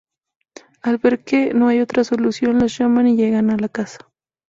Al 0.81 0.97
ver 0.97 1.23
que 1.23 1.53
no 1.53 1.67
hay 1.67 1.79
otra 1.79 2.03
solución 2.03 2.57
los 2.57 2.75
llaman 2.75 3.07
y 3.07 3.15
llegan 3.15 3.51
a 3.51 3.57
la 3.57 3.69
casa. 3.69 3.99